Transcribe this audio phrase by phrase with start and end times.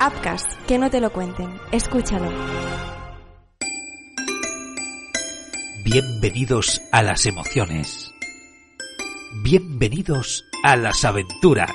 [0.00, 1.48] Upcast, que no te lo cuenten.
[1.72, 2.30] Escúchalo.
[5.84, 8.12] Bienvenidos a las emociones.
[9.42, 11.72] Bienvenidos a las aventuras.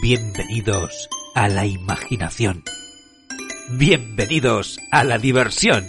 [0.00, 2.64] Bienvenidos a la imaginación.
[3.70, 5.84] Bienvenidos a la diversión.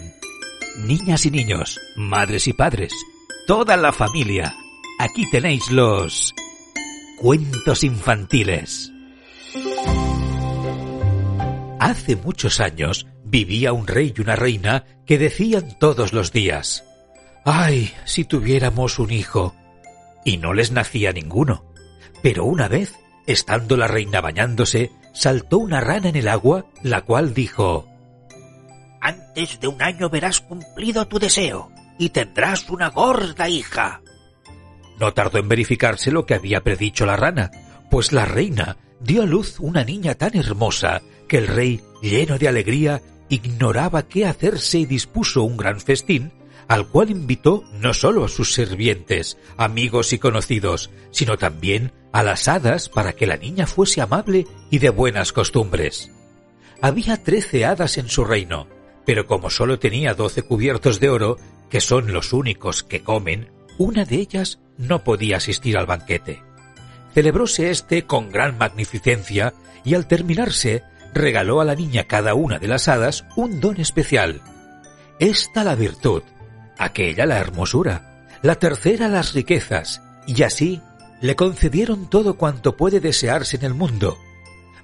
[0.85, 2.93] Niñas y niños, madres y padres,
[3.47, 4.55] toda la familia.
[4.99, 6.35] Aquí tenéis los
[7.21, 8.92] cuentos infantiles.
[11.83, 16.85] Hace muchos años vivía un rey y una reina que decían todos los días,
[17.43, 19.53] ¡ay, si tuviéramos un hijo!
[20.23, 21.65] Y no les nacía ninguno.
[22.21, 22.95] Pero una vez,
[23.27, 27.85] estando la reina bañándose, saltó una rana en el agua, la cual dijo,
[29.01, 33.99] Antes de un año verás cumplido tu deseo y tendrás una gorda hija.
[35.01, 37.51] No tardó en verificarse lo que había predicho la rana,
[37.91, 41.01] pues la reina dio a luz una niña tan hermosa
[41.33, 46.31] que el rey, lleno de alegría, ignoraba qué hacerse y dispuso un gran festín,
[46.67, 52.47] al cual invitó no solo a sus sirvientes, amigos y conocidos, sino también a las
[52.47, 56.11] hadas para que la niña fuese amable y de buenas costumbres.
[56.83, 58.67] Había trece hadas en su reino,
[59.03, 61.37] pero como sólo tenía doce cubiertos de oro,
[61.71, 66.43] que son los únicos que comen, una de ellas no podía asistir al banquete.
[67.15, 72.67] Celebróse éste con gran magnificencia y al terminarse regaló a la niña cada una de
[72.67, 74.41] las hadas un don especial.
[75.19, 76.23] Esta la virtud,
[76.77, 80.81] aquella la hermosura, la tercera las riquezas, y así
[81.21, 84.17] le concedieron todo cuanto puede desearse en el mundo.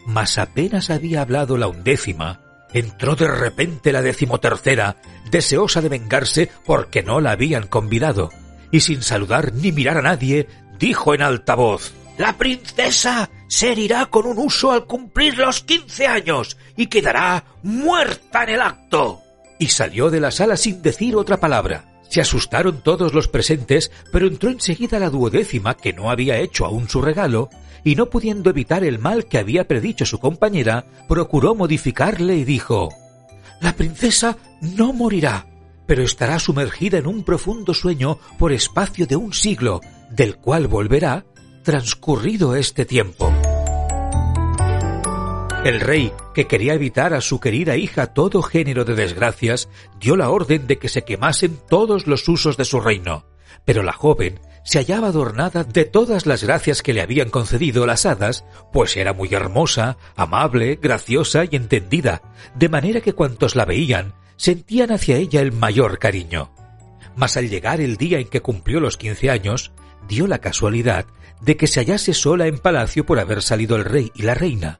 [0.06, 2.40] Mas apenas había hablado la undécima,
[2.74, 4.98] entró de repente la decimotercera,
[5.32, 8.30] deseosa de vengarse porque no la habían convidado,
[8.72, 10.48] y sin saludar ni mirar a nadie,
[10.80, 16.08] dijo en alta voz La princesa se herirá con un uso al cumplir los quince
[16.08, 19.22] años y quedará muerta en el acto.
[19.58, 21.86] Y salió de la sala sin decir otra palabra.
[22.10, 26.88] Se asustaron todos los presentes, pero entró enseguida la duodécima, que no había hecho aún
[26.88, 27.50] su regalo,
[27.84, 32.90] y no pudiendo evitar el mal que había predicho su compañera, procuró modificarle y dijo
[33.62, 35.48] La princesa no morirá,
[35.88, 39.82] pero estará sumergida en un profundo sueño por espacio de un siglo,
[40.12, 41.26] del cual volverá
[41.64, 43.34] transcurrido este tiempo.
[45.64, 49.68] El rey, que quería evitar a su querida hija todo género de desgracias,
[50.00, 53.26] dio la orden de que se quemasen todos los usos de su reino.
[53.66, 58.06] Pero la joven se hallaba adornada de todas las gracias que le habían concedido las
[58.06, 62.22] hadas, pues era muy hermosa, amable, graciosa y entendida,
[62.56, 66.52] de manera que cuantos la veían sentían hacia ella el mayor cariño.
[67.16, 69.72] Mas al llegar el día en que cumplió los quince años,
[70.08, 71.06] dio la casualidad
[71.42, 74.80] de que se hallase sola en palacio por haber salido el rey y la reina,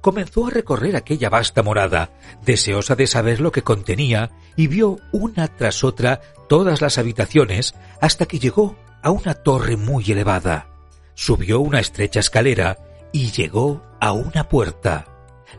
[0.00, 2.10] comenzó a recorrer aquella vasta morada,
[2.44, 8.26] deseosa de saber lo que contenía, y vio una tras otra todas las habitaciones hasta
[8.26, 10.68] que llegó a una torre muy elevada.
[11.14, 12.78] Subió una estrecha escalera
[13.12, 15.06] y llegó a una puerta,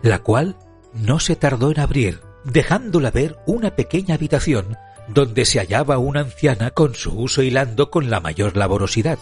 [0.01, 0.57] la cual
[0.93, 4.77] no se tardó en abrir, dejándola ver una pequeña habitación
[5.07, 9.19] donde se hallaba una anciana con su uso hilando con la mayor laborosidad.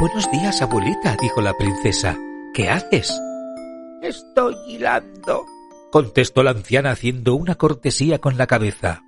[0.00, 2.18] Buenos días, abuelita, dijo la princesa.
[2.54, 3.12] ¿Qué haces?
[4.02, 5.44] Estoy hilando,
[5.92, 9.02] contestó la anciana haciendo una cortesía con la cabeza.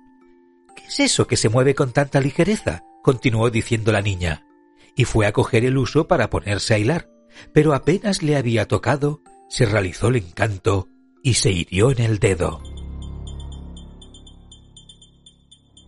[0.75, 2.83] ¿Qué es eso que se mueve con tanta ligereza?
[3.01, 4.45] continuó diciendo la niña,
[4.95, 7.09] y fue a coger el uso para ponerse a hilar,
[7.53, 10.87] pero apenas le había tocado, se realizó el encanto
[11.23, 12.61] y se hirió en el dedo.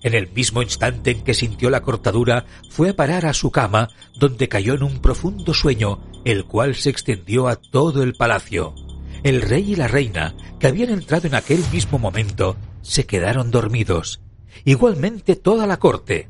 [0.04, 3.90] En el mismo instante en que sintió la cortadura, fue a parar a su cama,
[4.16, 8.74] donde cayó en un profundo sueño, el cual se extendió a todo el palacio
[9.24, 14.22] el rey y la reina, que habían entrado en aquel mismo momento, se quedaron dormidos.
[14.66, 16.28] Igualmente toda la corte.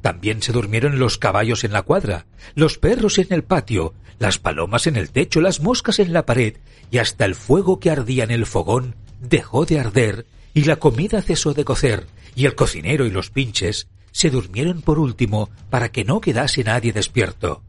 [0.00, 4.86] También se durmieron los caballos en la cuadra, los perros en el patio, las palomas
[4.86, 6.56] en el techo, las moscas en la pared,
[6.90, 11.22] y hasta el fuego que ardía en el fogón dejó de arder, y la comida
[11.22, 16.04] cesó de cocer, y el cocinero y los pinches se durmieron por último para que
[16.04, 17.62] no quedase nadie despierto.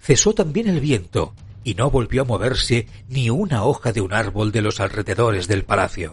[0.00, 1.34] Cesó también el viento,
[1.64, 5.64] y no volvió a moverse ni una hoja de un árbol de los alrededores del
[5.64, 6.12] palacio.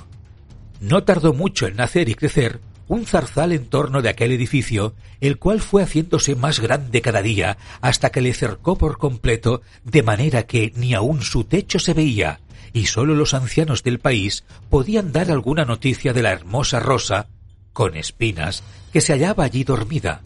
[0.79, 5.37] No tardó mucho en nacer y crecer un zarzal en torno de aquel edificio, el
[5.37, 10.43] cual fue haciéndose más grande cada día hasta que le cercó por completo, de manera
[10.43, 12.39] que ni aun su techo se veía,
[12.73, 17.27] y sólo los ancianos del país podían dar alguna noticia de la hermosa rosa,
[17.73, 20.21] con espinas, que se hallaba allí dormida,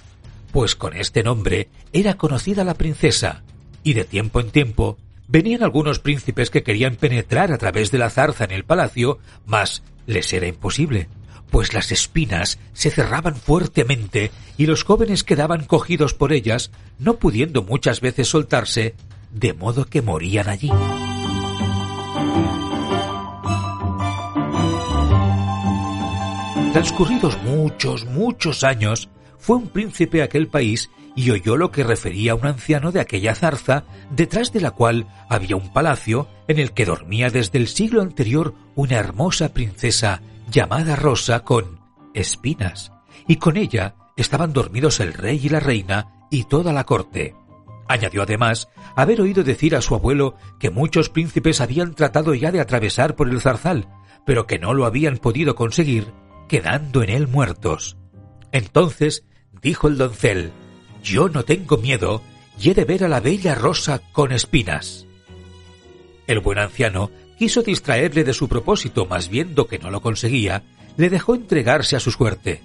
[0.51, 3.43] pues con este nombre era conocida la princesa,
[3.83, 4.97] y de tiempo en tiempo
[5.31, 9.81] Venían algunos príncipes que querían penetrar a través de la zarza en el palacio, mas
[10.05, 11.07] les era imposible,
[11.51, 17.62] pues las espinas se cerraban fuertemente y los jóvenes quedaban cogidos por ellas, no pudiendo
[17.62, 18.95] muchas veces soltarse,
[19.31, 20.71] de modo que morían allí.
[26.71, 32.33] Transcurridos muchos, muchos años, fue un príncipe a aquel país y oyó lo que refería
[32.33, 36.86] un anciano de aquella zarza, detrás de la cual había un palacio en el que
[36.86, 40.21] dormía desde el siglo anterior una hermosa princesa
[40.51, 41.80] llamada Rosa con
[42.13, 42.92] espinas,
[43.25, 47.36] y con ella estaban dormidos el rey y la reina y toda la corte.
[47.88, 52.59] Añadió además haber oído decir a su abuelo que muchos príncipes habían tratado ya de
[52.59, 53.88] atravesar por el zarzal,
[54.25, 56.12] pero que no lo habían podido conseguir
[56.50, 57.97] quedando en él muertos.
[58.51, 59.25] Entonces
[59.62, 60.51] dijo el doncel,
[61.01, 62.21] Yo no tengo miedo
[62.59, 65.07] y he de ver a la bella rosa con espinas.
[66.27, 67.09] El buen anciano
[67.41, 70.61] quiso distraerle de su propósito, mas viendo que no lo conseguía,
[70.95, 72.61] le dejó entregarse a su suerte.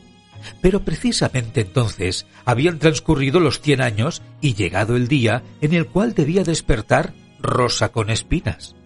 [0.61, 6.13] Pero precisamente entonces habían transcurrido los cien años y llegado el día en el cual
[6.13, 8.77] debía despertar Rosa con espinas.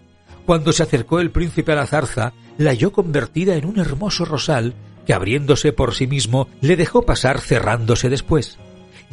[0.45, 4.73] Cuando se acercó el príncipe a la zarza, la halló convertida en un hermoso rosal
[5.05, 8.57] que abriéndose por sí mismo le dejó pasar cerrándose después.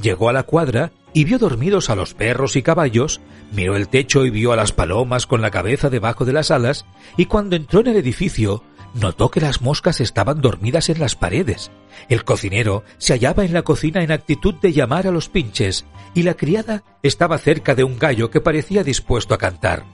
[0.00, 3.20] Llegó a la cuadra y vio dormidos a los perros y caballos,
[3.52, 6.86] miró el techo y vio a las palomas con la cabeza debajo de las alas,
[7.16, 8.62] y cuando entró en el edificio,
[8.94, 11.70] notó que las moscas estaban dormidas en las paredes.
[12.08, 16.22] El cocinero se hallaba en la cocina en actitud de llamar a los pinches, y
[16.22, 19.84] la criada estaba cerca de un gallo que parecía dispuesto a cantar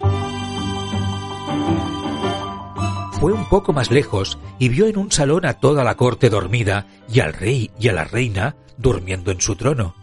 [3.24, 6.86] fue un poco más lejos y vio en un salón a toda la corte dormida
[7.10, 9.94] y al rey y a la reina durmiendo en su trono.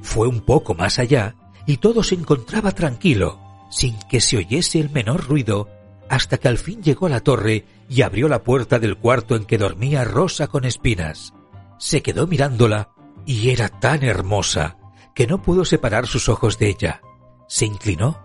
[0.00, 1.36] Fue un poco más allá
[1.66, 3.38] y todo se encontraba tranquilo,
[3.70, 5.68] sin que se oyese el menor ruido,
[6.08, 9.44] hasta que al fin llegó a la torre y abrió la puerta del cuarto en
[9.44, 11.34] que dormía Rosa con espinas.
[11.78, 12.88] Se quedó mirándola
[13.26, 14.78] y era tan hermosa
[15.14, 17.02] que no pudo separar sus ojos de ella.
[17.48, 18.18] Se inclinó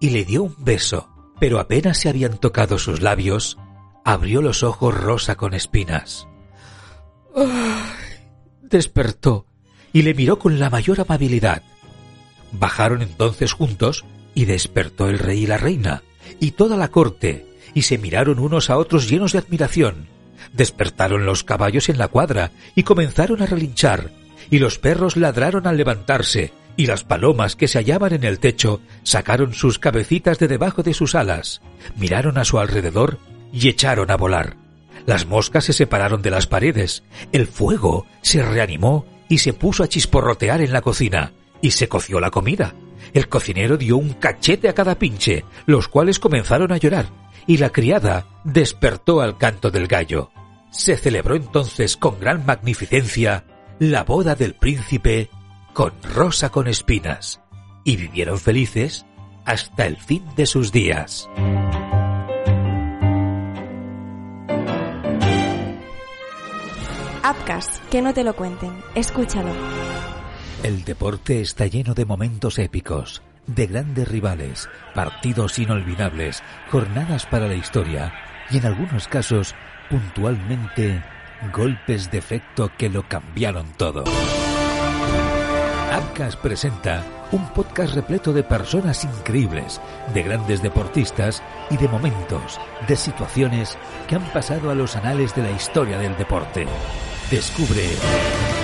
[0.00, 3.58] y le dio un beso, pero apenas se habían tocado sus labios,
[4.06, 6.28] abrió los ojos rosa con espinas.
[8.62, 9.46] despertó
[9.92, 11.62] y le miró con la mayor amabilidad.
[12.52, 16.04] Bajaron entonces juntos y despertó el rey y la reina
[16.38, 20.06] y toda la corte y se miraron unos a otros llenos de admiración.
[20.52, 24.12] Despertaron los caballos en la cuadra y comenzaron a relinchar
[24.50, 28.80] y los perros ladraron al levantarse y las palomas que se hallaban en el techo
[29.02, 31.60] sacaron sus cabecitas de debajo de sus alas,
[31.96, 33.18] miraron a su alrededor
[33.56, 34.56] y echaron a volar.
[35.06, 39.88] Las moscas se separaron de las paredes, el fuego se reanimó y se puso a
[39.88, 41.32] chisporrotear en la cocina,
[41.62, 42.74] y se coció la comida.
[43.14, 47.06] El cocinero dio un cachete a cada pinche, los cuales comenzaron a llorar,
[47.46, 50.30] y la criada despertó al canto del gallo.
[50.70, 53.44] Se celebró entonces con gran magnificencia
[53.78, 55.30] la boda del príncipe
[55.72, 57.40] con Rosa con espinas,
[57.84, 59.06] y vivieron felices
[59.46, 61.28] hasta el fin de sus días.
[67.28, 68.70] Upcast, que no te lo cuenten.
[68.94, 69.50] Escúchalo.
[70.62, 77.54] El deporte está lleno de momentos épicos, de grandes rivales, partidos inolvidables, jornadas para la
[77.54, 78.12] historia
[78.50, 79.56] y en algunos casos,
[79.90, 81.02] puntualmente,
[81.52, 84.04] golpes de efecto que lo cambiaron todo.
[85.98, 89.80] Upcast presenta un podcast repleto de personas increíbles,
[90.14, 95.42] de grandes deportistas y de momentos, de situaciones que han pasado a los anales de
[95.42, 96.66] la historia del deporte.
[97.30, 97.82] Descubre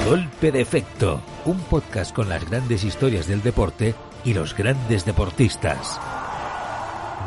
[0.08, 6.00] Golpe de Efecto, un podcast con las grandes historias del deporte y los grandes deportistas.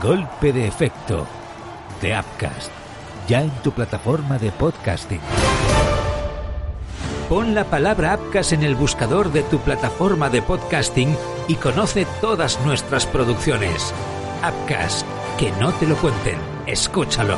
[0.02, 1.28] Golpe de Efecto,
[2.02, 2.72] de Upcast,
[3.28, 5.20] ya en tu plataforma de podcasting.
[7.28, 11.18] Pon la palabra Upcast en el buscador de tu plataforma de podcasting
[11.50, 13.94] y conoce todas nuestras producciones.
[14.40, 15.06] Upcast,
[15.38, 17.38] que no te lo cuenten, escúchalo.